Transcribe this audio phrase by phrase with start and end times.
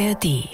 [0.00, 0.48] ARD.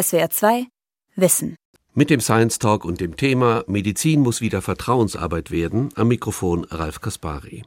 [0.00, 0.66] SWR 2
[1.16, 1.56] Wissen.
[1.92, 7.00] Mit dem Science Talk und dem Thema Medizin muss wieder Vertrauensarbeit werden, am Mikrofon Ralf
[7.00, 7.64] Kaspari.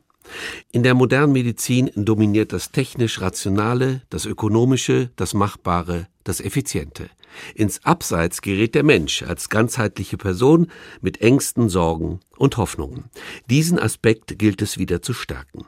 [0.72, 7.10] In der modernen Medizin dominiert das technisch Rationale, das Ökonomische, das Machbare, das Effiziente.
[7.54, 10.72] Ins Abseits gerät der Mensch als ganzheitliche Person
[11.02, 13.10] mit Ängsten, Sorgen und Hoffnungen.
[13.50, 15.66] Diesen Aspekt gilt es wieder zu stärken.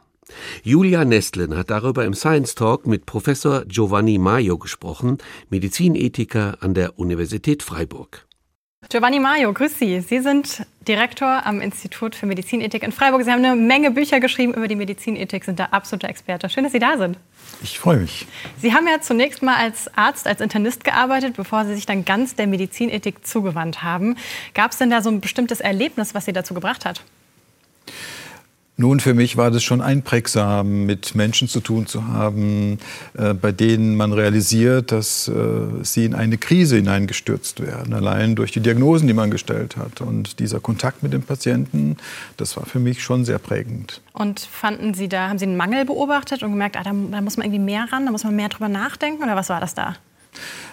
[0.63, 5.17] Julia Nestlin hat darüber im Science Talk mit Professor Giovanni Maio gesprochen,
[5.49, 8.27] Medizinethiker an der Universität Freiburg.
[8.89, 9.99] Giovanni Maio, grüß Sie.
[9.99, 13.23] Sie sind Direktor am Institut für Medizinethik in Freiburg.
[13.23, 16.47] Sie haben eine Menge Bücher geschrieben über die Medizinethik, sind da absoluter Experte.
[16.49, 17.17] Schön, dass Sie da sind.
[17.61, 18.27] Ich freue mich.
[18.61, 22.35] Sie haben ja zunächst mal als Arzt, als Internist gearbeitet, bevor Sie sich dann ganz
[22.35, 24.15] der Medizinethik zugewandt haben.
[24.53, 27.01] Gab es denn da so ein bestimmtes Erlebnis, was Sie dazu gebracht hat?
[28.79, 32.77] Nun, für mich war das schon einprägsam, mit Menschen zu tun zu haben,
[33.17, 35.33] äh, bei denen man realisiert, dass äh,
[35.81, 40.01] sie in eine Krise hineingestürzt werden, allein durch die Diagnosen, die man gestellt hat.
[40.01, 41.97] Und dieser Kontakt mit dem Patienten,
[42.37, 43.99] das war für mich schon sehr prägend.
[44.13, 47.35] Und fanden Sie da, haben Sie einen Mangel beobachtet und gemerkt, ah, da, da muss
[47.35, 49.95] man irgendwie mehr ran, da muss man mehr drüber nachdenken oder was war das da?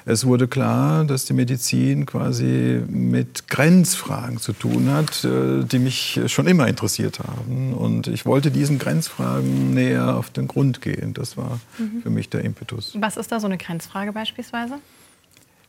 [0.06, 6.20] Es wurde klar, dass die Medizin quasi mit Grenzfragen zu tun hat, äh, die mich
[6.26, 7.72] schon immer interessiert haben.
[7.72, 11.14] Und ich wollte diesen Grenzfragen näher auf den Grund gehen.
[11.14, 12.02] Das war mhm.
[12.02, 12.92] für mich der Impetus.
[12.98, 14.74] Was ist da so eine Grenzfrage beispielsweise?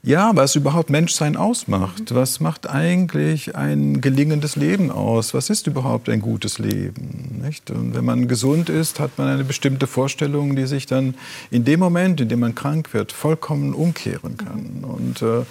[0.05, 2.13] Ja, was überhaupt Menschsein ausmacht.
[2.13, 5.33] Was macht eigentlich ein gelingendes Leben aus?
[5.33, 7.41] Was ist überhaupt ein gutes Leben?
[7.43, 7.71] Nicht?
[7.71, 11.15] Und wenn man gesund ist, hat man eine bestimmte Vorstellung, die sich dann
[11.49, 14.83] in dem Moment, in dem man krank wird, vollkommen umkehren kann.
[14.83, 15.41] Und äh,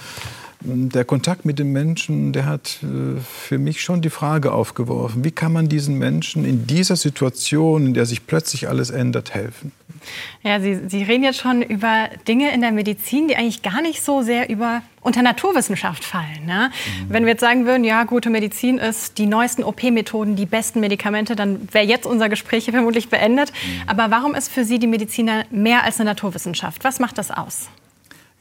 [0.65, 5.31] der Kontakt mit den Menschen, der hat äh, für mich schon die Frage aufgeworfen, wie
[5.31, 9.73] kann man diesen Menschen in dieser Situation, in der sich plötzlich alles ändert, helfen?
[10.43, 14.03] Ja, Sie, Sie reden jetzt schon über Dinge in der Medizin, die eigentlich gar nicht
[14.03, 16.47] so sehr über unter Naturwissenschaft fallen.
[16.47, 16.71] Ne?
[16.71, 17.13] Mhm.
[17.13, 21.37] Wenn wir jetzt sagen würden, ja, gute Medizin ist die neuesten OP-Methoden, die besten Medikamente,
[21.37, 23.53] dann wäre jetzt unser Gespräch vermutlich beendet.
[23.53, 23.89] Mhm.
[23.89, 26.85] Aber warum ist für Sie die Mediziner mehr als eine Naturwissenschaft?
[26.85, 27.69] Was macht das aus?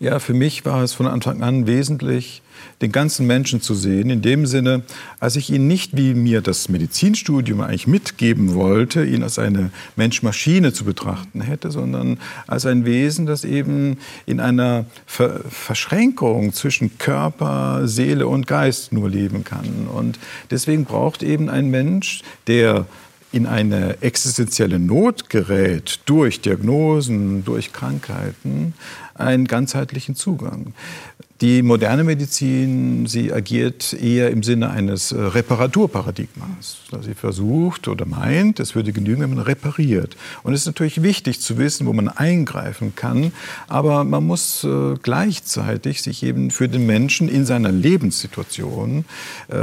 [0.04, 2.42] Ja, für mich war es von Anfang an wesentlich,
[2.82, 4.10] den ganzen Menschen zu sehen.
[4.10, 4.82] In dem Sinne,
[5.22, 10.74] als ich ihn nicht, wie mir das Medizinstudium eigentlich mitgeben wollte, ihn als eine Mensch-Maschine
[10.74, 17.88] zu betrachten hätte, sondern als ein Wesen, das eben in einer Ver Verschränkung zwischen Körper,
[17.88, 19.88] Seele und Geist nur leben kann.
[19.88, 20.20] Und
[20.52, 22.88] deswegen braucht eben ein Mensch, der
[23.34, 28.76] in eine existenzielle Not gerät durch Diagnosen, durch Krankheiten,
[29.16, 30.74] einen ganzheitlichen Zugang.
[31.44, 36.78] Die moderne Medizin, sie agiert eher im Sinne eines äh, Reparaturparadigmas.
[36.90, 40.16] Also sie versucht oder meint, es würde genügen, wenn man repariert.
[40.44, 43.34] Und es ist natürlich wichtig zu wissen, wo man eingreifen kann,
[43.68, 49.04] aber man muss äh, gleichzeitig sich eben für den Menschen in seiner Lebenssituation
[49.50, 49.56] äh,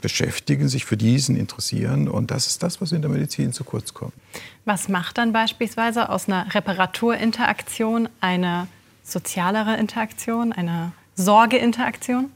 [0.00, 2.08] beschäftigen, sich für diesen interessieren.
[2.08, 4.14] Und das ist das, was in der Medizin zu kurz kommt.
[4.64, 8.68] Was macht dann beispielsweise aus einer Reparaturinteraktion eine
[9.04, 12.30] sozialere Interaktion, eine Sorgeinteraktion?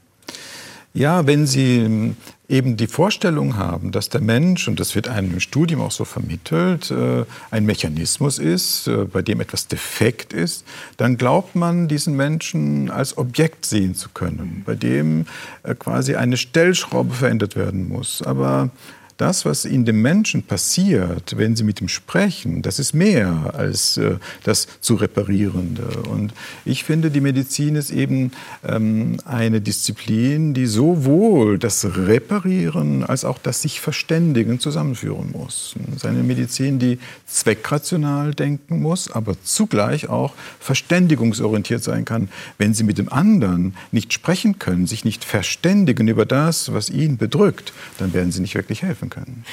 [0.93, 2.15] Ja, wenn Sie ähm,
[2.47, 6.05] eben die Vorstellung haben, dass der Mensch, und das wird einem im Studium auch so
[6.05, 12.15] vermittelt, äh, ein Mechanismus ist, äh, bei dem etwas defekt ist, dann glaubt man, diesen
[12.15, 15.25] Menschen als Objekt sehen zu können, bei dem
[15.63, 18.21] äh, quasi eine Stellschraube verändert werden muss.
[18.21, 18.69] Aber
[19.17, 23.97] das, was in dem Menschen passiert, wenn Sie mit ihm sprechen, das ist mehr als
[23.97, 26.03] äh, das zu reparierende.
[26.09, 26.33] Und
[26.65, 28.31] ich finde, die Medizin ist eben
[28.67, 35.75] ähm, eine Disziplin, die sowohl das Reparieren als auch das sich Verständigen zusammenführen muss.
[35.89, 42.27] Es ist eine Medizin, die zweckrational denken muss, aber zugleich auch verständigungsorientiert sein kann.
[42.57, 47.17] Wenn Sie mit dem anderen nicht sprechen können, sich nicht verständigen über das, was ihn
[47.17, 49.45] bedrückt, dann werden Sie nicht wirklich helfen helfen können.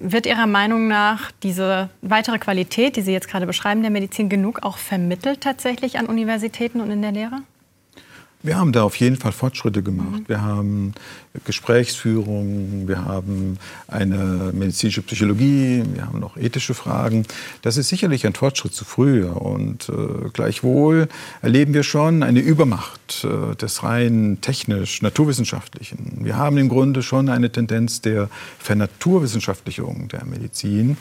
[0.00, 4.62] Wird Ihrer Meinung nach diese weitere Qualität, die Sie jetzt gerade beschreiben, der Medizin genug
[4.62, 7.42] auch vermittelt tatsächlich an Universitäten und in der Lehre?
[8.42, 10.20] Wir haben da auf jeden Fall Fortschritte gemacht.
[10.20, 10.28] Mhm.
[10.28, 10.94] Wir haben
[11.44, 13.58] Gesprächsführung, wir haben
[13.88, 17.24] eine medizinische Psychologie, wir haben noch ethische Fragen.
[17.62, 19.40] Das ist sicherlich ein Fortschritt zu früher.
[19.40, 21.08] Und äh, gleichwohl
[21.42, 26.20] erleben wir schon eine Übermacht äh, des rein technisch naturwissenschaftlichen.
[26.24, 30.96] Wir haben im Grunde schon eine Tendenz der Vernaturwissenschaftlichung der Medizin.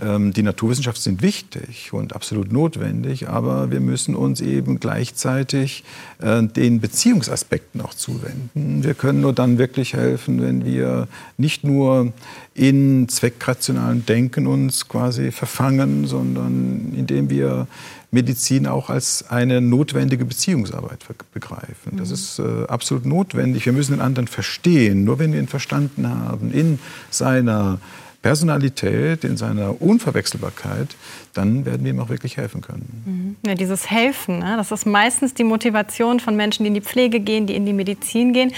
[0.00, 5.84] Ähm, die Naturwissenschaften sind wichtig und absolut notwendig, aber wir müssen uns eben gleichzeitig
[6.18, 8.82] äh, den Beziehungsaspekten auch zuwenden.
[8.82, 12.12] Wir können nur dann wirklich helfen, wenn wir nicht nur
[12.54, 17.66] in zweckrationalen Denken uns quasi verfangen, sondern indem wir
[18.10, 21.96] Medizin auch als eine notwendige Beziehungsarbeit begreifen.
[21.96, 22.14] Das mhm.
[22.14, 23.66] ist äh, absolut notwendig.
[23.66, 25.04] Wir müssen den anderen verstehen.
[25.04, 26.80] Nur wenn wir ihn verstanden haben in
[27.10, 27.78] seiner
[28.22, 30.88] Personalität, in seiner Unverwechselbarkeit,
[31.32, 33.36] dann werden wir ihm auch wirklich helfen können.
[33.42, 33.48] Mhm.
[33.48, 34.56] Ja, dieses Helfen, ne?
[34.58, 37.72] das ist meistens die Motivation von Menschen, die in die Pflege gehen, die in die
[37.72, 38.52] Medizin gehen.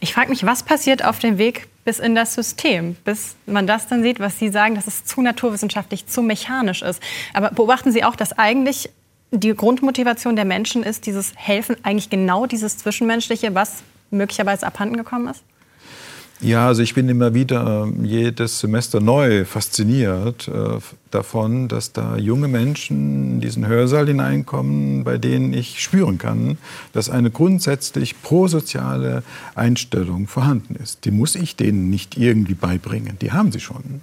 [0.00, 3.86] Ich frage mich, was passiert auf dem Weg bis in das System, bis man das
[3.86, 7.00] dann sieht, was Sie sagen, dass es zu naturwissenschaftlich, zu mechanisch ist.
[7.32, 8.90] Aber beobachten Sie auch, dass eigentlich
[9.30, 15.28] die Grundmotivation der Menschen ist, dieses Helfen, eigentlich genau dieses Zwischenmenschliche, was möglicherweise abhanden gekommen
[15.28, 15.42] ist?
[16.42, 20.78] Ja, also ich bin immer wieder ähm, jedes Semester neu fasziniert äh,
[21.10, 26.58] davon, dass da junge Menschen in diesen Hörsaal hineinkommen, bei denen ich spüren kann,
[26.92, 29.22] dass eine grundsätzlich prosoziale
[29.54, 31.06] Einstellung vorhanden ist.
[31.06, 34.02] Die muss ich denen nicht irgendwie beibringen, die haben sie schon.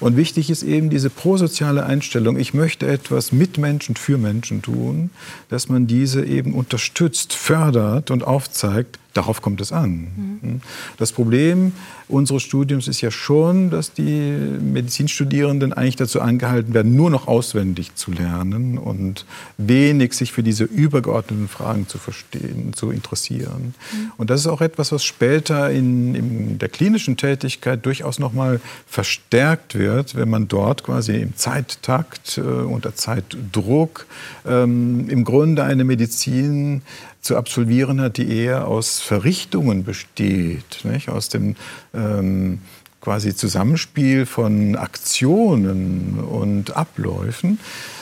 [0.00, 5.08] Und wichtig ist eben diese prosoziale Einstellung, ich möchte etwas mit Menschen, für Menschen tun,
[5.48, 10.38] dass man diese eben unterstützt, fördert und aufzeigt, Darauf kommt es an.
[10.40, 10.60] Mhm.
[10.98, 11.72] Das Problem
[12.10, 17.94] unseres Studiums ist ja schon, dass die Medizinstudierenden eigentlich dazu angehalten werden, nur noch auswendig
[17.94, 19.24] zu lernen und
[19.58, 23.74] wenig sich für diese übergeordneten Fragen zu verstehen, zu interessieren.
[23.92, 24.12] Mhm.
[24.16, 28.60] Und das ist auch etwas, was später in, in der klinischen Tätigkeit durchaus noch mal
[28.86, 34.06] verstärkt wird, wenn man dort quasi im Zeittakt, äh, unter Zeitdruck
[34.46, 36.82] ähm, im Grunde eine Medizin
[37.20, 41.08] zu absolvieren hat, die eher aus Verrichtungen besteht, nicht?
[41.08, 41.56] aus dem
[41.94, 42.60] ähm,
[43.00, 47.58] quasi Zusammenspiel von Aktionen und Abläufen.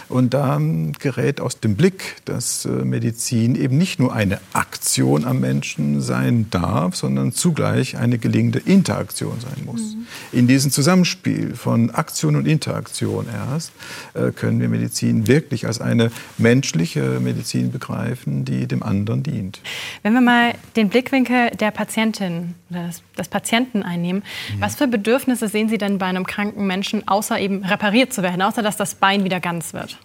[0.08, 0.58] Und da
[0.98, 6.46] gerät aus dem Blick, dass äh, Medizin eben nicht nur eine Aktion am Menschen sein
[6.50, 9.80] darf, sondern zugleich eine gelingende Interaktion sein muss.
[9.80, 10.06] Mhm.
[10.32, 13.72] In diesem Zusammenspiel von Aktion und Interaktion erst
[14.14, 19.60] äh, können wir Medizin wirklich als eine menschliche Medizin begreifen, die dem anderen dient.
[20.02, 24.22] Wenn wir mal den Blickwinkel der Patientin oder des, Patienten einnehmen,
[24.54, 24.66] ja.
[24.66, 28.40] was für Bedürfnisse sehen Sie denn bei einem kranken Menschen, außer eben repariert zu werden,
[28.40, 29.97] außer dass das Bein wieder ganz wird?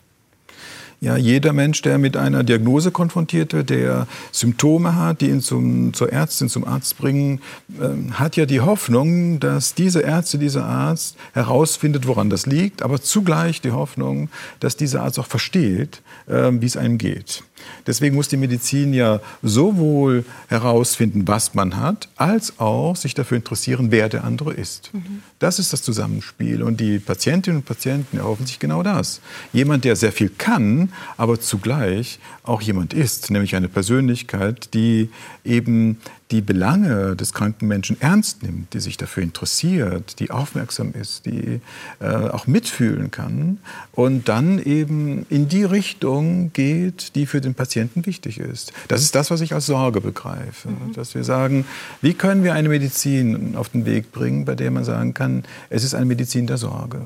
[1.03, 5.93] Ja, jeder Mensch, der mit einer Diagnose konfrontiert wird, der Symptome hat, die ihn zum,
[5.93, 7.41] zur Ärztin, zum Arzt bringen,
[7.77, 13.01] äh, hat ja die Hoffnung, dass diese Ärzte, dieser Arzt herausfindet, woran das liegt, aber
[13.01, 14.29] zugleich die Hoffnung,
[14.61, 17.43] dass dieser Arzt auch versteht, äh, wie es einem geht.
[17.85, 23.91] Deswegen muss die Medizin ja sowohl herausfinden, was man hat, als auch sich dafür interessieren,
[23.91, 24.91] wer der andere ist.
[24.93, 25.21] Mhm.
[25.39, 26.63] Das ist das Zusammenspiel.
[26.63, 29.21] Und die Patientinnen und Patienten erhoffen sich genau das.
[29.51, 35.09] Jemand, der sehr viel kann, aber zugleich auch jemand ist, nämlich eine Persönlichkeit, die
[35.43, 35.97] eben
[36.33, 41.61] die Belange des kranken Menschen ernst nimmt, die sich dafür interessiert, die aufmerksam ist, die
[41.99, 43.59] äh, auch mitfühlen kann
[43.91, 48.73] und dann eben in die Richtung geht, die für den Patienten wichtig ist.
[48.87, 50.69] Das ist das, was ich als Sorge begreife.
[50.69, 50.93] Mhm.
[50.93, 51.65] Dass wir sagen,
[52.01, 55.83] wie können wir eine Medizin auf den Weg bringen, bei der man sagen kann, es
[55.83, 57.01] ist eine Medizin der Sorge.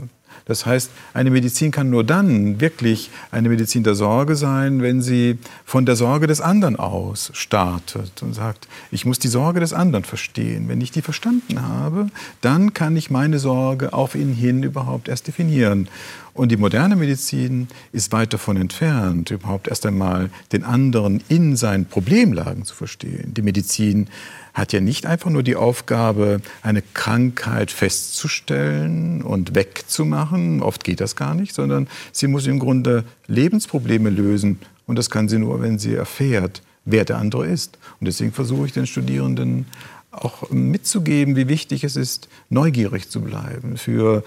[0.48, 5.38] Das heißt, eine Medizin kann nur dann wirklich eine Medizin der Sorge sein, wenn sie
[5.66, 10.06] von der Sorge des anderen aus startet und sagt, ich muss die Sorge des anderen
[10.06, 10.70] verstehen.
[10.70, 12.08] Wenn ich die verstanden habe,
[12.42, 15.90] dann kann ich meine Sorge auf ihn hin überhaupt erst definieren.
[16.34, 21.86] Und die moderne Medizin ist weit davon entfernt, überhaupt erst einmal den anderen in seinen
[21.86, 23.34] Problemlagen zu verstehen.
[23.34, 24.08] Die Medizin
[24.58, 30.64] hat ja nicht einfach nur die Aufgabe, eine Krankheit festzustellen und wegzumachen.
[30.64, 34.60] Oft geht das gar nicht, sondern sie muss im Grunde Lebensprobleme lösen.
[34.88, 37.78] Und das kann sie nur, wenn sie erfährt, wer der andere ist.
[38.00, 39.68] Und deswegen versuche ich den Studierenden
[40.12, 44.24] auch mitzugeben, wie wichtig es ist, neugierig zu bleiben für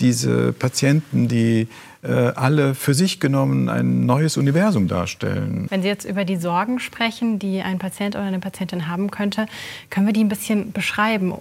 [0.00, 1.68] diese Patienten, die
[2.02, 5.66] äh, alle für sich genommen ein neues Universum darstellen.
[5.68, 9.46] Wenn Sie jetzt über die Sorgen sprechen, die ein Patient oder eine Patientin haben könnte,
[9.90, 11.34] können wir die ein bisschen beschreiben?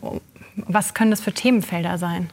[0.56, 2.30] Was können das für Themenfelder sein?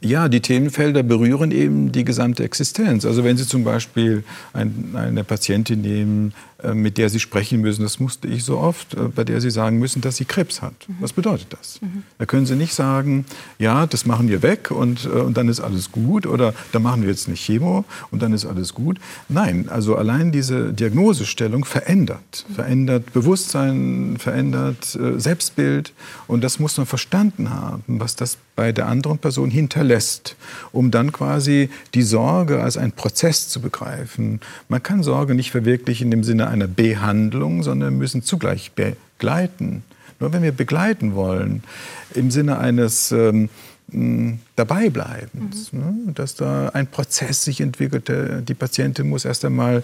[0.00, 3.04] Ja, die Themenfelder berühren eben die gesamte Existenz.
[3.06, 6.34] Also wenn Sie zum Beispiel ein, eine Patientin nehmen,
[6.72, 9.78] mit der Sie sprechen müssen, das musste ich so oft, äh, bei der Sie sagen
[9.78, 10.72] müssen, dass sie Krebs hat.
[10.88, 10.96] Mhm.
[11.00, 11.80] Was bedeutet das?
[11.82, 12.02] Mhm.
[12.18, 13.26] Da können Sie nicht sagen,
[13.58, 17.02] ja, das machen wir weg und, äh, und dann ist alles gut oder da machen
[17.02, 18.98] wir jetzt nicht Chemo und dann ist alles gut.
[19.28, 22.54] Nein, also allein diese Diagnosestellung verändert, mhm.
[22.54, 25.92] verändert Bewusstsein, verändert Selbstbild
[26.26, 30.34] und das muss man verstanden haben, was das bei der anderen Person hinterlässt,
[30.72, 34.40] um dann quasi die Sorge als einen Prozess zu begreifen.
[34.68, 39.82] Man kann Sorge nicht verwirklichen im Sinne einer Behandlung, sondern müssen zugleich begleiten.
[40.18, 41.62] Nur wenn wir begleiten wollen,
[42.14, 43.48] im Sinne eines ähm,
[44.56, 45.78] dabei bleiben, mhm.
[45.78, 46.12] ne?
[46.14, 48.10] dass da ein Prozess sich entwickelt.
[48.48, 49.82] Die Patientin muss erst einmal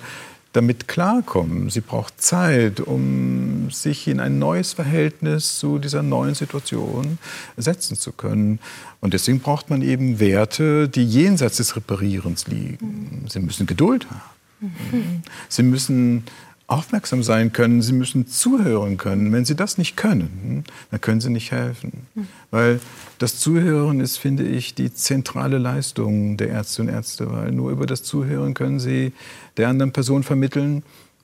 [0.53, 1.71] damit klarkommen.
[1.71, 7.19] Sie braucht Zeit, um sich in ein neues Verhältnis zu dieser neuen Situation
[7.57, 8.59] setzen zu können.
[9.01, 13.25] Und deswegen braucht man eben Werte, die jenseits des Reparierens liegen.
[13.29, 14.21] Sie müssen Geduld haben.
[14.61, 15.23] Mhm.
[15.49, 16.25] Sie müssen
[16.73, 19.33] aufmerksam sein können, sie müssen zuhören können.
[19.33, 22.07] Wenn sie das nicht können, dann können sie nicht helfen.
[22.51, 22.81] Weil
[23.19, 27.87] das Zuhören ist, finde ich, die zentrale Leistung der Ärzte und Ärzte, weil nur über
[27.87, 29.13] das Zuhören können sie
[29.57, 30.83] der anderen Person vermitteln,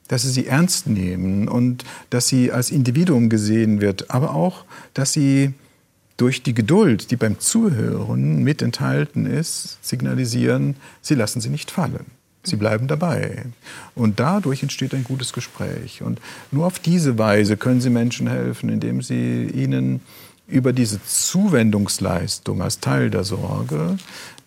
[0.09, 4.65] dass sie sie ernst nehmen und dass sie als Individuum gesehen wird, aber auch,
[4.95, 5.55] dass sie
[6.17, 12.18] durch die Geduld, die beim Zuhören mit enthalten ist, signalisieren, sie lassen sie nicht fallen.
[12.43, 13.45] Sie bleiben dabei.
[13.95, 16.03] Und dadurch entsteht ein gutes Gespräch.
[16.03, 20.01] Und nur auf diese Weise können Sie Menschen helfen, indem Sie ihnen
[20.47, 23.99] über diese Zuwendungsleistung als Teil der Sorge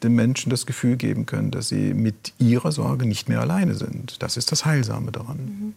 [0.01, 4.21] den Menschen das Gefühl geben können, dass sie mit ihrer Sorge nicht mehr alleine sind.
[4.24, 5.38] Das ist das Heilsame daran.
[5.38, 5.74] Mhm.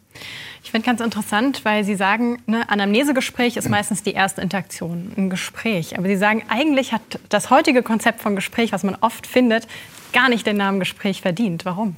[0.63, 5.29] Ich finde ganz interessant, weil Sie sagen, ne, Anamnesegespräch ist meistens die erste Interaktion, ein
[5.29, 5.99] Gespräch.
[5.99, 9.69] Aber Sie sagen, eigentlich hat das heutige Konzept von Gespräch, was man oft findet,
[10.15, 11.67] gar nicht den Namen Gespräch verdient.
[11.67, 11.97] Warum?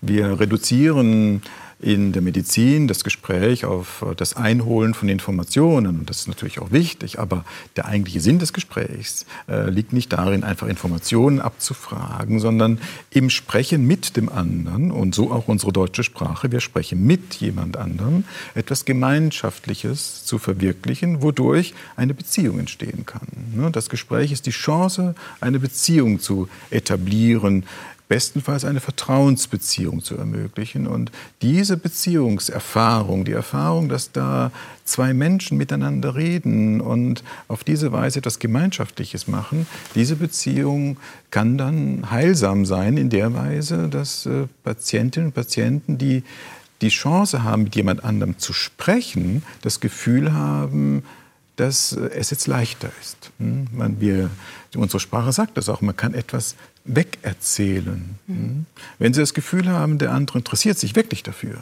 [0.00, 1.42] Wir reduzieren
[1.80, 6.00] in der Medizin das Gespräch auf das Einholen von Informationen.
[6.00, 7.44] Und das ist natürlich auch wichtig, aber
[7.76, 13.86] der eigentliche Sinn des Gesprächs äh, liegt nicht darin, einfach Informationen abzufragen, sondern im Sprechen
[13.86, 16.50] mit dem anderen und so auch unsere deutsche Sprache.
[16.50, 18.24] Wir sprechen mit jemand anderem,
[18.54, 23.28] etwas Gemeinschaftliches zu verwirklichen, wodurch eine Beziehung entstehen kann.
[23.54, 27.64] Ne, das Gespräch ist die Chance, eine Beziehung zu etablieren,
[28.08, 30.86] bestenfalls eine Vertrauensbeziehung zu ermöglichen.
[30.86, 31.12] Und
[31.42, 34.50] diese Beziehungserfahrung, die Erfahrung, dass da
[34.84, 40.96] zwei Menschen miteinander reden und auf diese Weise etwas Gemeinschaftliches machen, diese Beziehung
[41.30, 46.24] kann dann heilsam sein in der Weise, dass äh, Patientinnen und Patienten, die
[46.80, 51.02] die Chance haben, mit jemand anderem zu sprechen, das Gefühl haben,
[51.58, 53.30] dass äh, es jetzt leichter ist.
[53.38, 53.66] Hm?
[53.72, 54.30] Man, wir,
[54.74, 58.18] unsere Sprache sagt das auch, man kann etwas wegerzählen.
[58.26, 58.64] Mhm.
[58.98, 61.58] Wenn Sie das Gefühl haben, der andere interessiert sich wirklich dafür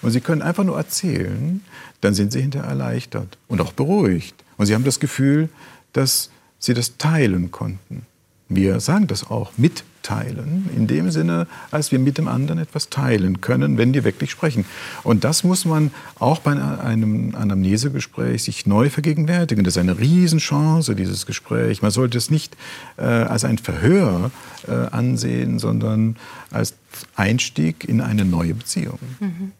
[0.00, 1.60] und Sie können einfach nur erzählen,
[2.00, 4.36] dann sind Sie hinterher erleichtert und auch beruhigt.
[4.58, 5.48] Und Sie haben das Gefühl,
[5.92, 6.30] dass
[6.60, 8.06] Sie das teilen konnten.
[8.52, 13.40] Wir sagen das auch, mitteilen, in dem Sinne, als wir mit dem anderen etwas teilen
[13.40, 14.64] können, wenn die wirklich sprechen.
[15.04, 19.62] Und das muss man auch bei einem Anamnesegespräch sich neu vergegenwärtigen.
[19.62, 21.80] Das ist eine Riesenchance, dieses Gespräch.
[21.80, 22.56] Man sollte es nicht
[22.96, 24.32] äh, als ein Verhör
[24.66, 26.16] äh, ansehen, sondern
[26.50, 26.74] als
[27.14, 28.98] Einstieg in eine neue Beziehung.
[29.20, 29.52] Mhm.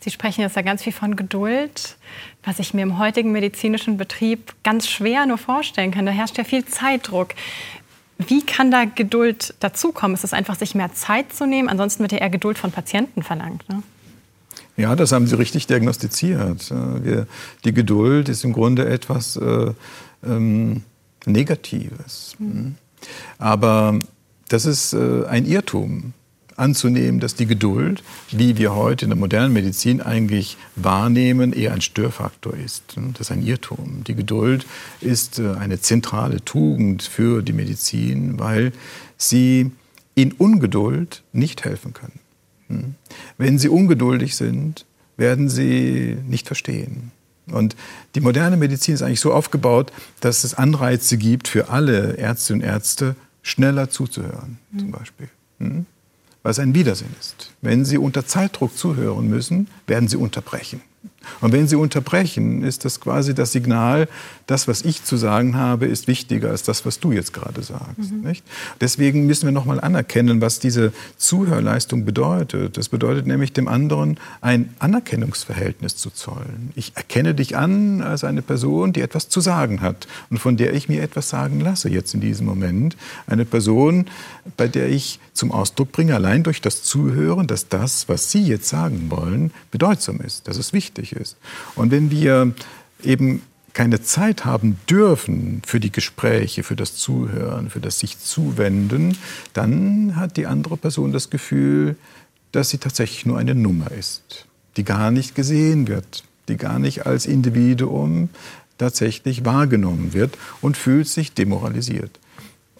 [0.00, 1.96] Sie sprechen jetzt ja ganz viel von Geduld,
[2.42, 6.06] was ich mir im heutigen medizinischen Betrieb ganz schwer nur vorstellen kann.
[6.06, 7.34] Da herrscht ja viel Zeitdruck.
[8.28, 10.14] Wie kann da Geduld dazukommen?
[10.14, 11.68] Ist es einfach, sich mehr Zeit zu nehmen?
[11.68, 13.68] Ansonsten wird ja eher Geduld von Patienten verlangt.
[13.68, 13.82] Ne?
[14.76, 16.70] Ja, das haben Sie richtig diagnostiziert.
[16.70, 17.26] Wir,
[17.64, 19.72] die Geduld ist im Grunde etwas äh,
[20.24, 20.82] ähm,
[21.26, 22.36] Negatives.
[22.38, 22.76] Mhm.
[23.38, 23.98] Aber
[24.48, 26.12] das ist äh, ein Irrtum
[26.60, 31.80] anzunehmen, dass die Geduld, wie wir heute in der modernen Medizin eigentlich wahrnehmen, eher ein
[31.80, 32.96] Störfaktor ist.
[33.14, 34.04] Das ist ein Irrtum.
[34.06, 34.66] Die Geduld
[35.00, 38.72] ist äh, eine zentrale Tugend für die Medizin, weil
[39.16, 39.72] sie
[40.14, 42.12] in Ungeduld nicht helfen kann.
[42.68, 42.94] Hm?
[43.38, 44.86] Wenn sie ungeduldig sind,
[45.16, 47.12] werden sie nicht verstehen.
[47.46, 47.74] Und
[48.14, 52.68] die moderne Medizin ist eigentlich so aufgebaut, dass es Anreize gibt für alle Ärztinnen und
[52.68, 54.90] Ärzte, schneller zuzuhören, zum hm.
[54.92, 55.28] Beispiel.
[56.42, 57.52] Was ein Widersinn ist.
[57.60, 60.80] Wenn Sie unter Zeitdruck zuhören müssen, werden Sie unterbrechen.
[61.40, 64.08] Und wenn Sie unterbrechen, ist das quasi das Signal,
[64.46, 68.10] das, was ich zu sagen habe, ist wichtiger als das, was du jetzt gerade sagst.
[68.10, 68.32] Mhm.
[68.80, 72.76] Deswegen müssen wir nochmal anerkennen, was diese Zuhörleistung bedeutet.
[72.76, 76.72] Das bedeutet nämlich dem anderen ein Anerkennungsverhältnis zu zollen.
[76.74, 80.74] Ich erkenne dich an als eine Person, die etwas zu sagen hat und von der
[80.74, 82.96] ich mir etwas sagen lasse jetzt in diesem Moment.
[83.26, 84.06] Eine Person,
[84.56, 88.68] bei der ich zum Ausdruck bringe, allein durch das Zuhören, dass das, was Sie jetzt
[88.68, 91.36] sagen wollen, bedeutsam ist, dass es wichtig ist.
[91.74, 92.52] Und wenn wir
[93.02, 99.16] eben keine Zeit haben dürfen für die Gespräche, für das Zuhören, für das sich zuwenden,
[99.52, 101.96] dann hat die andere Person das Gefühl,
[102.52, 107.06] dass sie tatsächlich nur eine Nummer ist, die gar nicht gesehen wird, die gar nicht
[107.06, 108.28] als Individuum
[108.78, 112.18] tatsächlich wahrgenommen wird und fühlt sich demoralisiert.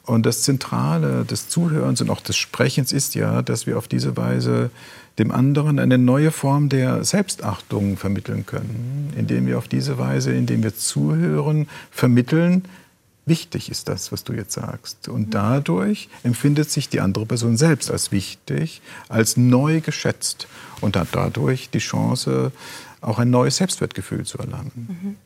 [0.04, 4.16] Und das Zentrale des Zuhörens und auch des Sprechens ist ja, dass wir auf diese
[4.16, 4.70] Weise
[5.20, 10.62] dem anderen eine neue Form der Selbstachtung vermitteln können, indem wir auf diese Weise, indem
[10.62, 12.64] wir zuhören, vermitteln,
[13.26, 15.08] wichtig ist das, was du jetzt sagst.
[15.08, 20.48] Und dadurch empfindet sich die andere Person selbst als wichtig, als neu geschätzt
[20.80, 22.50] und hat dadurch die Chance,
[23.02, 25.16] auch ein neues Selbstwertgefühl zu erlangen.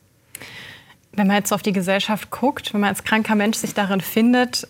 [1.13, 4.67] Wenn man jetzt auf die Gesellschaft guckt, wenn man als kranker Mensch sich darin findet,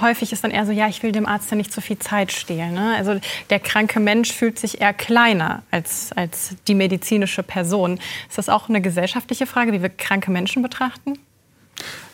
[0.00, 2.32] häufig ist dann eher so, ja, ich will dem Arzt ja nicht zu viel Zeit
[2.32, 2.74] stehlen.
[2.74, 2.94] Ne?
[2.96, 3.18] Also
[3.50, 7.98] der kranke Mensch fühlt sich eher kleiner als, als die medizinische Person.
[8.28, 11.18] Ist das auch eine gesellschaftliche Frage, wie wir kranke Menschen betrachten?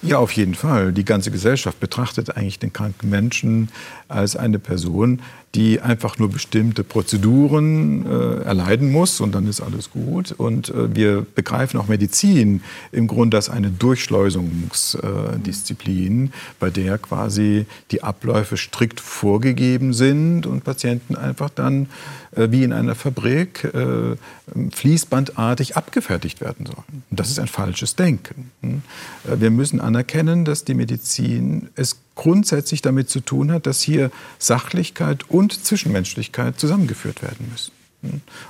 [0.07, 0.93] Ja, auf jeden Fall.
[0.93, 3.71] Die ganze Gesellschaft betrachtet eigentlich den kranken Menschen
[4.07, 5.23] als eine Person,
[5.55, 10.33] die einfach nur bestimmte Prozeduren äh, erleiden muss und dann ist alles gut.
[10.33, 16.31] Und äh, wir begreifen auch Medizin im Grunde als eine Durchschleusungsdisziplin, äh,
[16.61, 21.89] bei der quasi die Abläufe strikt vorgegeben sind und Patienten einfach dann
[22.37, 24.17] äh, wie in einer Fabrik äh,
[24.73, 27.03] fließbandartig abgefertigt werden sollen.
[27.11, 28.51] Und das ist ein falsches Denken.
[28.61, 28.83] Hm?
[29.25, 34.11] Äh, wir müssen anerkennen, dass die Medizin es grundsätzlich damit zu tun hat, dass hier
[34.41, 37.71] Sachlichkeit und Zwischenmenschlichkeit zusammengeführt werden müssen.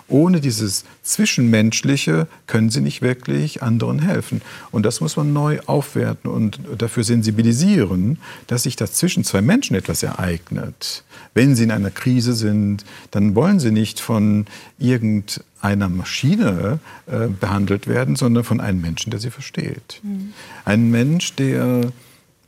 [0.09, 4.43] Ohne dieses Zwischenmenschliche können sie nicht wirklich anderen helfen.
[4.71, 9.77] Und das muss man neu aufwerten und dafür sensibilisieren, dass sich da zwischen zwei Menschen
[9.77, 11.05] etwas ereignet.
[11.35, 14.47] Wenn sie in einer Krise sind, dann wollen sie nicht von
[14.79, 20.01] irgendeiner Maschine äh, behandelt werden, sondern von einem Menschen, der sie versteht.
[20.03, 20.33] Mhm.
[20.65, 21.93] Ein Mensch, der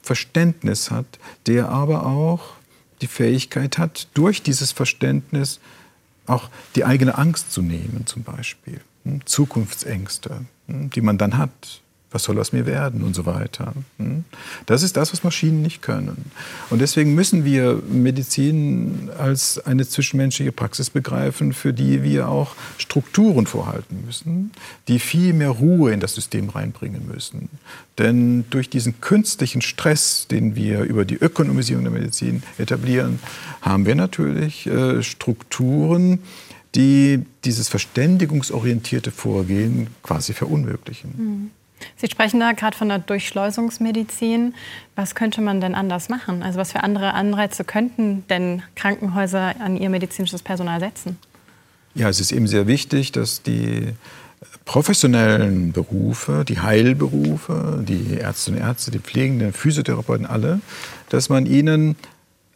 [0.02, 1.06] Verständnis hat,
[1.46, 2.56] der aber auch
[3.02, 5.60] die Fähigkeit hat, durch dieses Verständnis
[6.26, 8.80] auch die eigene Angst zu nehmen, zum Beispiel.
[9.04, 11.82] Hm, Zukunftsängste, hm, die man dann hat
[12.16, 13.74] was soll aus mir werden und so weiter.
[13.98, 14.24] Hm?
[14.64, 16.30] Das ist das, was Maschinen nicht können.
[16.70, 23.46] Und deswegen müssen wir Medizin als eine zwischenmenschliche Praxis begreifen, für die wir auch Strukturen
[23.46, 24.50] vorhalten müssen,
[24.88, 27.50] die viel mehr Ruhe in das System reinbringen müssen.
[27.98, 33.18] Denn durch diesen künstlichen Stress, den wir über die Ökonomisierung der Medizin etablieren,
[33.60, 36.20] haben wir natürlich äh, Strukturen,
[36.74, 41.10] die dieses verständigungsorientierte Vorgehen quasi verunmöglichen.
[41.16, 41.50] Mhm.
[41.96, 44.54] Sie sprechen da gerade von der Durchschleusungsmedizin.
[44.94, 46.42] Was könnte man denn anders machen?
[46.42, 51.18] Also was für andere Anreize könnten denn Krankenhäuser an ihr medizinisches Personal setzen?
[51.94, 53.94] Ja, es ist eben sehr wichtig, dass die
[54.64, 60.60] professionellen Berufe, die Heilberufe, die Ärztinnen und Ärzte, die Pflegenden, Physiotherapeuten, alle,
[61.08, 61.96] dass man ihnen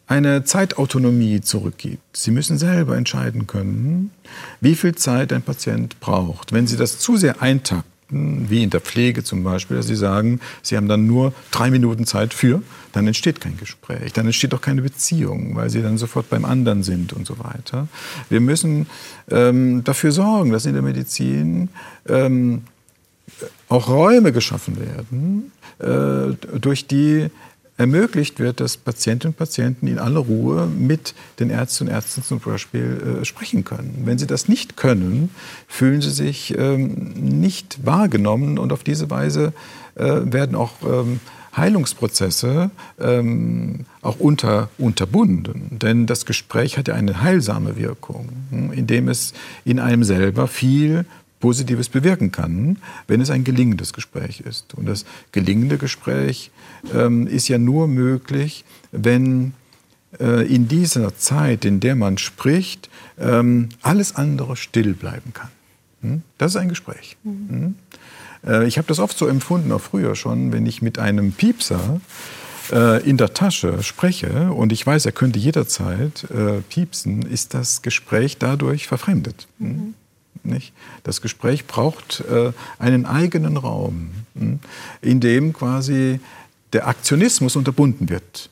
[0.07, 2.17] eine Zeitautonomie zurückgibt.
[2.17, 4.11] Sie müssen selber entscheiden können,
[4.59, 6.51] wie viel Zeit ein Patient braucht.
[6.51, 10.39] Wenn Sie das zu sehr eintakten, wie in der Pflege zum Beispiel, dass Sie sagen,
[10.61, 14.61] Sie haben dann nur drei Minuten Zeit für, dann entsteht kein Gespräch, dann entsteht auch
[14.61, 17.87] keine Beziehung, weil Sie dann sofort beim anderen sind und so weiter.
[18.29, 18.87] Wir müssen
[19.29, 21.69] ähm, dafür sorgen, dass in der Medizin
[22.07, 22.63] ähm,
[23.69, 27.29] auch Räume geschaffen werden, äh, durch die
[27.81, 32.39] ermöglicht wird, dass Patientinnen und Patienten in aller Ruhe mit den Ärzten und Ärzten zum
[32.39, 34.03] Beispiel äh, sprechen können.
[34.05, 35.31] Wenn sie das nicht können,
[35.67, 39.51] fühlen sie sich ähm, nicht wahrgenommen und auf diese Weise
[39.95, 41.19] äh, werden auch ähm,
[41.57, 45.67] Heilungsprozesse ähm, auch unter, unterbunden.
[45.71, 49.33] Denn das Gespräch hat ja eine heilsame Wirkung, hm, indem es
[49.65, 51.05] in einem selber viel
[51.41, 52.77] Positives bewirken kann,
[53.07, 54.73] wenn es ein gelingendes Gespräch ist.
[54.75, 56.51] Und das gelingende Gespräch
[56.93, 59.53] ähm, ist ja nur möglich, wenn
[60.19, 65.49] äh, in dieser Zeit, in der man spricht, ähm, alles andere still bleiben kann.
[66.01, 66.21] Hm?
[66.37, 67.17] Das ist ein Gespräch.
[67.23, 67.49] Mhm.
[67.49, 67.75] Hm?
[68.45, 72.01] Äh, ich habe das oft so empfunden, auch früher schon, wenn ich mit einem Piepser
[72.71, 77.81] äh, in der Tasche spreche und ich weiß, er könnte jederzeit äh, piepsen, ist das
[77.81, 79.47] Gespräch dadurch verfremdet.
[79.59, 79.93] Hm?
[80.43, 80.73] Nicht?
[81.03, 84.59] Das Gespräch braucht äh, einen eigenen Raum, hm,
[85.01, 86.19] in dem quasi
[86.73, 88.49] der Aktionismus unterbunden wird.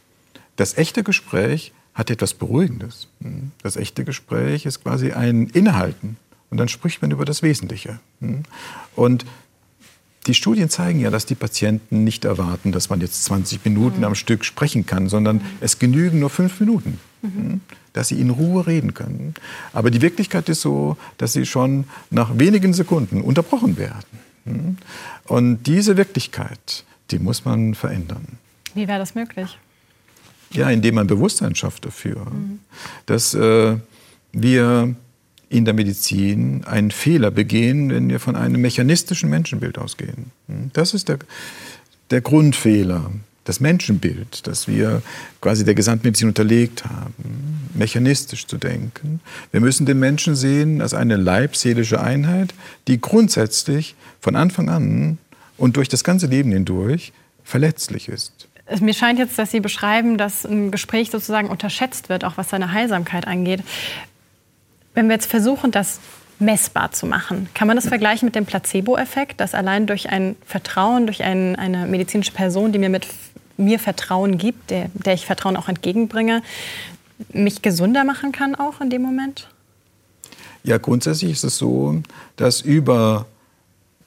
[0.55, 3.07] Das echte Gespräch hat etwas Beruhigendes.
[3.21, 3.51] Hm.
[3.63, 6.17] Das echte Gespräch ist quasi ein Innehalten.
[6.49, 7.99] Und dann spricht man über das Wesentliche.
[8.21, 8.43] Hm.
[8.95, 9.25] Und
[10.27, 14.03] die Studien zeigen ja, dass die Patienten nicht erwarten, dass man jetzt 20 Minuten mhm.
[14.03, 15.41] am Stück sprechen kann, sondern mhm.
[15.61, 16.99] es genügen nur fünf Minuten.
[17.21, 17.61] Mhm
[17.93, 19.33] dass sie in Ruhe reden können.
[19.73, 24.19] Aber die Wirklichkeit ist so, dass sie schon nach wenigen Sekunden unterbrochen werden.
[24.45, 24.77] Hm?
[25.25, 28.37] Und diese Wirklichkeit, die muss man verändern.
[28.73, 29.57] Wie wäre das möglich?
[30.51, 32.59] Ja, indem man Bewusstsein schafft dafür, mhm.
[33.05, 33.77] dass äh,
[34.31, 34.95] wir
[35.49, 40.31] in der Medizin einen Fehler begehen, wenn wir von einem mechanistischen Menschenbild ausgehen.
[40.47, 40.71] Hm?
[40.73, 41.19] Das ist der,
[42.11, 43.11] der Grundfehler
[43.49, 45.01] das Menschenbild, das wir
[45.41, 49.21] quasi der Gesamtmedizin unterlegt haben, mechanistisch zu denken.
[49.51, 52.53] Wir müssen den Menschen sehen als eine leibseelische Einheit,
[52.87, 55.17] die grundsätzlich von Anfang an
[55.57, 57.11] und durch das ganze Leben hindurch
[57.43, 58.47] verletzlich ist.
[58.79, 62.71] Mir scheint jetzt, dass Sie beschreiben, dass ein Gespräch sozusagen unterschätzt wird, auch was seine
[62.71, 63.63] Heilsamkeit angeht.
[64.93, 65.99] Wenn wir jetzt versuchen, das
[66.37, 71.07] messbar zu machen, kann man das vergleichen mit dem Placebo-Effekt, dass allein durch ein Vertrauen,
[71.07, 73.07] durch ein, eine medizinische Person, die mir mit
[73.59, 76.41] mir Vertrauen gibt, der, der ich Vertrauen auch entgegenbringe,
[77.33, 79.47] mich gesünder machen kann auch in dem Moment?
[80.63, 82.01] Ja, grundsätzlich ist es so,
[82.35, 83.25] dass über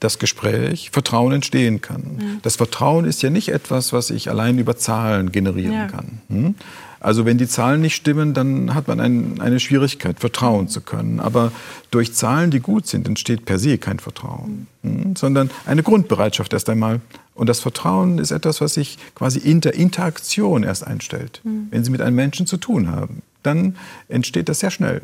[0.03, 2.03] das Gespräch Vertrauen entstehen kann.
[2.19, 2.25] Ja.
[2.41, 5.87] Das Vertrauen ist ja nicht etwas, was ich allein über Zahlen generieren ja.
[5.87, 6.21] kann.
[6.29, 6.55] Hm?
[6.99, 11.19] Also wenn die Zahlen nicht stimmen, dann hat man ein, eine Schwierigkeit, vertrauen zu können.
[11.19, 11.51] Aber
[11.91, 15.15] durch Zahlen, die gut sind, entsteht per se kein Vertrauen, hm?
[15.15, 17.01] sondern eine Grundbereitschaft erst einmal.
[17.35, 21.41] Und das Vertrauen ist etwas, was sich quasi in der Interaktion erst einstellt.
[21.43, 21.67] Mhm.
[21.71, 23.75] Wenn Sie mit einem Menschen zu tun haben, dann
[24.07, 25.01] entsteht das sehr schnell.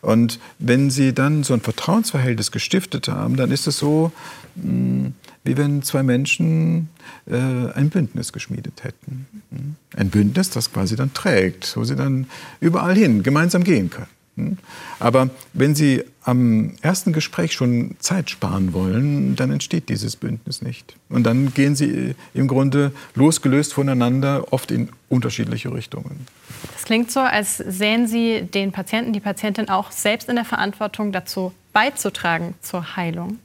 [0.00, 4.12] Und wenn Sie dann so ein Vertrauensverhältnis gestiftet haben, dann ist es so,
[4.60, 6.88] hm, wie wenn zwei Menschen
[7.26, 9.26] äh, ein Bündnis geschmiedet hätten.
[9.50, 9.76] Hm?
[9.96, 12.26] Ein Bündnis, das quasi dann trägt, wo sie dann
[12.60, 14.17] überall hin gemeinsam gehen können.
[14.98, 20.94] Aber wenn Sie am ersten Gespräch schon Zeit sparen wollen, dann entsteht dieses Bündnis nicht.
[21.08, 26.26] Und dann gehen Sie im Grunde losgelöst voneinander oft in unterschiedliche Richtungen.
[26.74, 31.12] Das klingt so, als sähen Sie den Patienten, die Patientin auch selbst in der Verantwortung
[31.12, 33.38] dazu beizutragen zur Heilung.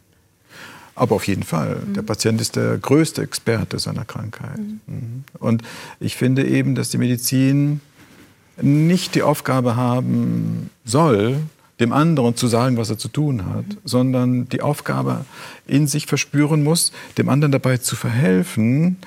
[0.95, 1.77] Aber auf jeden Fall.
[1.77, 1.93] Mhm.
[1.95, 4.57] Der Patient ist der größte Experte seiner Krankheit.
[4.57, 4.81] Mhm.
[4.87, 5.23] mhm.
[5.39, 5.63] Und
[5.99, 7.81] ich finde eben, dass die Medizin
[8.61, 11.37] nicht die Aufgabe haben soll,
[11.79, 13.77] dem anderen zu sagen, was er zu tun hat, mhm.
[13.83, 15.25] sondern die Aufgabe
[15.67, 18.97] in sich verspüren muss, dem anderen dabei zu verhelfen,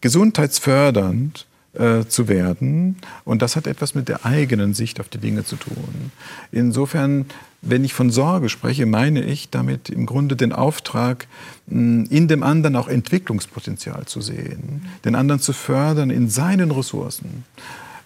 [0.00, 2.96] gesundheitsfördernd äh, zu werden.
[3.24, 6.12] Und das hat etwas mit der eigenen Sicht auf die Dinge zu tun.
[6.52, 7.26] Insofern,
[7.60, 11.26] wenn ich von Sorge spreche, meine ich damit im Grunde den Auftrag,
[11.68, 17.44] in dem anderen auch Entwicklungspotenzial zu sehen, den anderen zu fördern in seinen Ressourcen.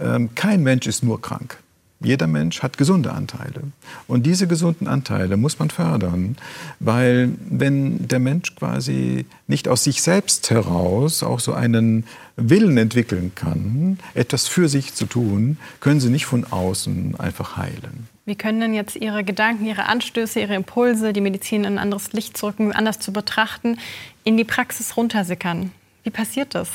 [0.00, 1.58] Ähm, kein Mensch ist nur krank.
[2.00, 3.62] Jeder Mensch hat gesunde Anteile.
[4.06, 6.36] Und diese gesunden Anteile muss man fördern,
[6.78, 12.04] weil wenn der Mensch quasi nicht aus sich selbst heraus auch so einen
[12.36, 18.08] Willen entwickeln kann, etwas für sich zu tun, können sie nicht von außen einfach heilen.
[18.26, 22.12] Wie können denn jetzt Ihre Gedanken, Ihre Anstöße, Ihre Impulse, die Medizin in ein anderes
[22.12, 23.78] Licht zu rücken, anders zu betrachten,
[24.22, 25.70] in die Praxis runtersickern?
[26.02, 26.68] Wie passiert das?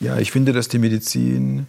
[0.00, 1.66] Ja, ich finde, dass die Medizin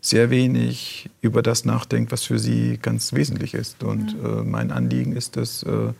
[0.00, 3.82] sehr wenig über das nachdenkt, was für sie ganz wesentlich ist.
[3.82, 5.92] Und äh, mein Anliegen ist es, äh,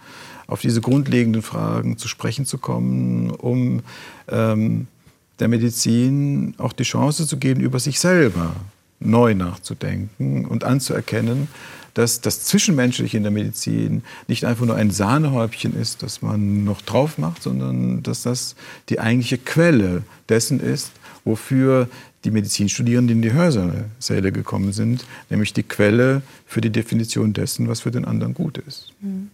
[0.46, 3.82] auf diese grundlegenden Fragen zu sprechen zu kommen, um
[4.28, 4.86] ähm,
[5.40, 8.54] der Medizin auch die Chance zu geben, über sich selber
[9.00, 11.48] neu nachzudenken und anzuerkennen,
[11.94, 16.82] dass das Zwischenmenschliche in der Medizin nicht einfach nur ein Sahnehäubchen ist, das man noch
[16.82, 18.54] drauf macht, sondern dass das
[18.88, 20.92] die eigentliche Quelle dessen ist,
[21.26, 21.88] wofür
[22.24, 27.80] die Medizinstudierenden in die Hörsäle gekommen sind, nämlich die Quelle für die Definition dessen, was
[27.80, 28.92] für den anderen gut ist.
[29.00, 29.30] Mhm.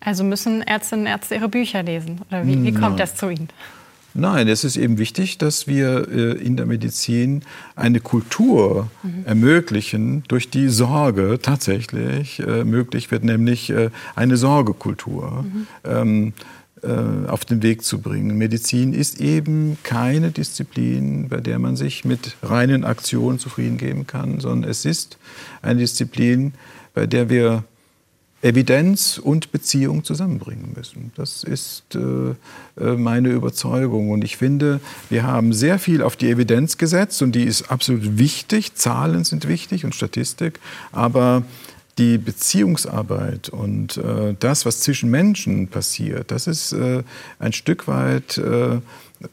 [0.00, 2.20] Also müssen Ärztinnen und Ärzte ihre Bücher lesen?
[2.28, 3.48] Oder wie, wie kommt das zu Ihnen?
[4.12, 7.42] Nein, es ist eben wichtig, dass wir äh, in der Medizin
[7.76, 9.24] eine Kultur mhm.
[9.24, 15.44] ermöglichen, durch die Sorge tatsächlich äh, möglich wird, nämlich äh, eine Sorgekultur.
[15.44, 15.66] Mhm.
[15.84, 16.32] Ähm, äh,
[16.82, 18.38] auf den Weg zu bringen.
[18.38, 24.40] Medizin ist eben keine Disziplin, bei der man sich mit reinen Aktionen zufrieden geben kann,
[24.40, 25.18] sondern es ist
[25.60, 26.54] eine Disziplin,
[26.94, 27.64] bei der wir
[28.42, 31.12] Evidenz und Beziehung zusammenbringen müssen.
[31.14, 32.30] Das ist äh,
[32.82, 34.10] äh meine Überzeugung.
[34.10, 38.18] Und ich finde, wir haben sehr viel auf die Evidenz gesetzt und die ist absolut
[38.18, 38.74] wichtig.
[38.74, 40.58] Zahlen sind wichtig und Statistik.
[40.90, 41.42] Aber
[41.98, 47.02] die Beziehungsarbeit und äh, das, was zwischen Menschen passiert, das ist äh,
[47.38, 48.80] ein Stück weit äh,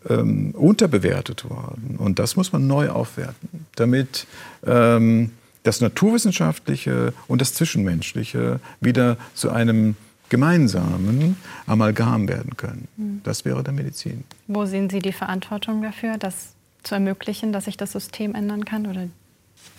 [0.10, 1.96] ähm, unterbewertet worden.
[1.98, 4.28] Und das muss man neu aufwerten, damit
[4.66, 5.32] ähm,
[5.64, 9.96] das Naturwissenschaftliche und das Zwischenmenschliche wieder zu einem
[10.30, 12.88] gemeinsamen Amalgam werden können.
[12.98, 13.22] Hm.
[13.24, 14.24] Das wäre der Medizin.
[14.48, 18.88] Wo sehen Sie die Verantwortung dafür, das zu ermöglichen, dass sich das System ändern kann?
[18.88, 19.08] Oder?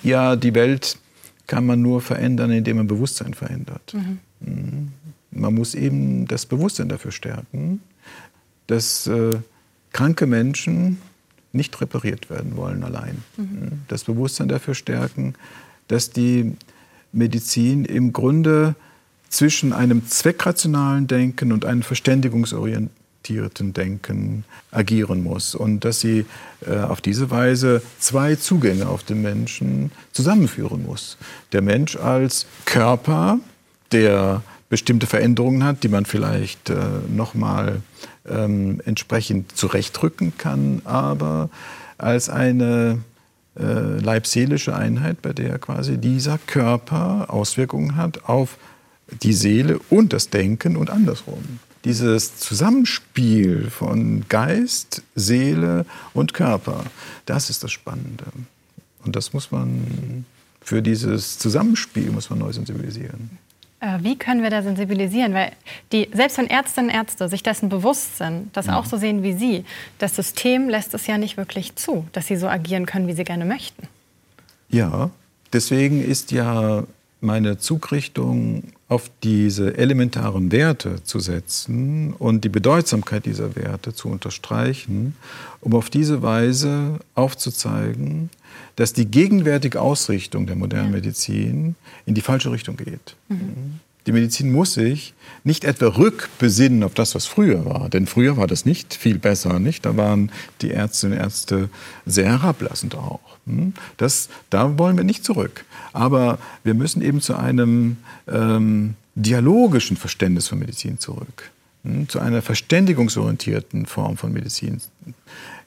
[0.03, 0.99] Ja, die Welt
[1.49, 3.95] kann man nur verändern, indem man Bewusstsein verändert.
[3.95, 4.19] Mhm.
[4.41, 4.93] mhm.
[5.31, 7.83] Man muss eben das Bewusstsein dafür stärken,
[8.67, 9.37] dass äh,
[9.93, 10.99] kranke Menschen
[11.53, 13.23] nicht repariert werden wollen allein.
[13.37, 13.45] Mhm.
[13.45, 13.73] mhm.
[13.89, 15.35] Das Bewusstsein dafür stärken,
[15.89, 16.53] dass die
[17.13, 18.75] Medizin im Grunde
[19.29, 26.25] zwischen einem zweckrationalen Denken und einem verständigungsorientierten reflektierten Denken agieren muss und dass sie
[26.67, 31.19] äh, auf diese Weise zwei Zugänge auf den Menschen zusammenführen muss.
[31.53, 33.39] Der Mensch als Körper,
[33.93, 36.77] der bestimmte Veränderungen hat, die man vielleicht äh,
[37.15, 37.83] nochmal
[38.29, 41.49] ähm, entsprechend zurechtrücken kann, aber
[41.97, 42.99] als eine
[43.59, 48.59] äh, leib-seelische Einheit, bei der quasi dieser Körper Auswirkungen hat auf
[49.23, 51.59] die Seele und das Denken und andersrum.
[51.85, 56.85] Dieses Zusammenspiel von Geist, Seele und Körper,
[57.27, 58.25] das ist das Spannende.
[59.05, 60.25] Und das muss man,
[60.61, 63.39] für dieses Zusammenspiel muss man neu sensibilisieren.
[63.81, 65.35] Äh, wie können wir da sensibilisieren?
[65.35, 65.53] Weil
[65.93, 69.35] die, selbst wenn Ärztinnen und Ärzte sich dessen bewusst sind, das auch so sehen wie
[69.35, 69.65] Sie,
[69.99, 73.25] das System lässt es ja nicht wirklich zu, dass sie so agieren können, wie sie
[73.25, 73.87] gerne möchten.
[74.69, 75.11] Ja,
[75.53, 76.83] deswegen ist ja
[77.21, 85.17] meine Zugrichtung auf diese elementaren Werte zu setzen und die Bedeutsamkeit dieser Werte zu unterstreichen,
[85.61, 88.31] um auf diese Weise aufzuzeigen,
[88.77, 91.75] dass die gegenwärtige Ausrichtung der modernen Medizin
[92.07, 93.17] in die falsche Richtung geht.
[93.29, 93.81] Mhm.
[94.09, 95.13] Die Medizin muss sich
[95.45, 99.59] nicht etwa rückbesinnen auf das, was früher war, denn früher war das nicht viel besser,
[99.59, 99.85] nicht?
[99.85, 101.69] Da waren die Ärztinnen und Ärzte
[102.07, 103.21] sehr herablassend auch.
[103.47, 103.75] Hm?
[103.99, 105.67] Das, da wollen wir nicht zurück.
[105.93, 111.51] Aber wir müssen eben zu einem ähm, dialogischen Verständnis von Medizin zurück,
[111.85, 112.09] hm?
[112.09, 114.81] zu einer verständigungsorientierten Form von Medizin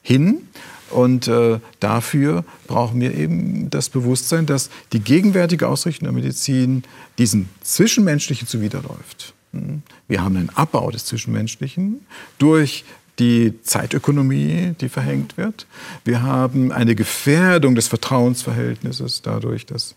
[0.02, 0.48] hin.
[0.92, 6.84] Und äh, dafür brauchen wir eben das Bewusstsein, dass die gegenwärtige Ausrichtung der Medizin
[7.18, 9.34] diesen Zwischenmenschlichen zuwiderläuft.
[9.52, 9.82] Hm?
[10.08, 12.06] Wir haben einen Abbau des Zwischenmenschlichen
[12.38, 12.84] durch
[13.18, 15.66] die Zeitökonomie, die verhängt wird.
[16.04, 19.94] Wir haben eine Gefährdung des Vertrauensverhältnisses dadurch, dass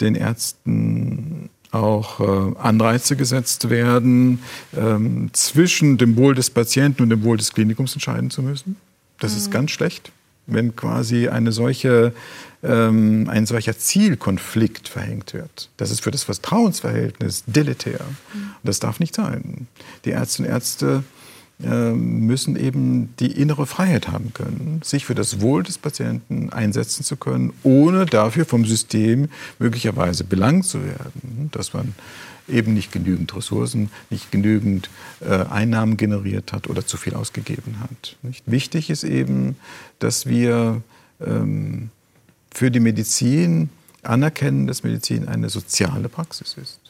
[0.00, 4.40] den Ärzten auch äh, Anreize gesetzt werden,
[4.74, 8.76] ähm, zwischen dem Wohl des Patienten und dem Wohl des Klinikums entscheiden zu müssen.
[9.20, 9.38] Das mhm.
[9.38, 10.12] ist ganz schlecht
[10.48, 12.12] wenn quasi eine solche,
[12.62, 15.70] ähm, ein solcher Zielkonflikt verhängt wird.
[15.76, 18.00] Das ist für das Vertrauensverhältnis deletär.
[18.00, 18.40] Mhm.
[18.40, 19.68] Und das darf nicht sein.
[20.04, 21.04] Die Ärztinnen und Ärzte
[21.60, 27.16] müssen eben die innere Freiheit haben können, sich für das Wohl des Patienten einsetzen zu
[27.16, 31.94] können, ohne dafür vom System möglicherweise belangt zu werden, dass man
[32.46, 34.88] eben nicht genügend Ressourcen, nicht genügend
[35.20, 38.16] äh, Einnahmen generiert hat oder zu viel ausgegeben hat.
[38.46, 39.56] Wichtig ist eben,
[39.98, 40.80] dass wir
[41.20, 41.90] ähm,
[42.50, 43.68] für die Medizin
[44.02, 46.80] anerkennen, dass Medizin eine soziale Praxis ist.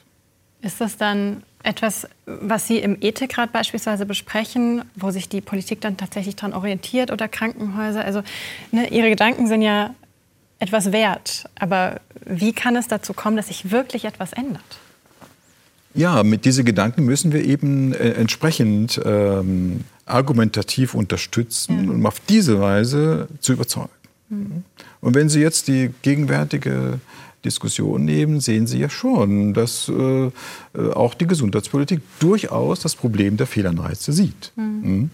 [0.61, 5.97] Ist das dann etwas, was Sie im Ethikrat beispielsweise besprechen, wo sich die Politik dann
[5.97, 8.05] tatsächlich daran orientiert oder Krankenhäuser?
[8.05, 8.23] Also
[8.71, 9.94] ne, Ihre Gedanken sind ja
[10.61, 14.79] etwas wert, aber wie kann es dazu kommen, dass sich wirklich etwas ändert?
[15.94, 21.92] Ja, mit diesen Gedanken müssen wir eben äh, entsprechend ähm, argumentativ unterstützen, ja.
[21.92, 23.90] um auf diese Weise zu überzeugen.
[24.29, 24.64] Mhm.
[25.01, 27.01] Und wenn Sie jetzt die gegenwärtige
[27.44, 30.31] Diskussion nehmen, sehen Sie ja schon, dass äh, äh
[30.92, 34.53] auch die Gesundheitspolitik durchaus das Problem der Fehlanreize sieht.
[34.57, 34.81] Mhm.
[34.83, 35.11] Mhm.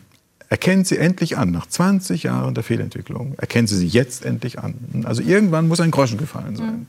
[0.48, 4.74] Erkennen Sie endlich an, nach 20 Jahren der Fehlentwicklung, erkennen Sie sie jetzt endlich an.
[5.04, 6.66] Also irgendwann muss ein Groschen gefallen sein.
[6.72, 6.87] Mhm.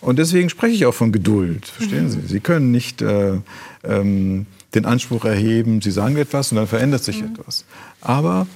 [0.00, 2.10] Und deswegen spreche ich auch von Geduld, verstehen mhm.
[2.10, 2.20] Sie?
[2.26, 3.34] Sie können nicht äh,
[3.84, 7.34] ähm, den Anspruch erheben, Sie sagen etwas und dann verändert sich mhm.
[7.34, 7.64] etwas.
[8.00, 8.46] Aber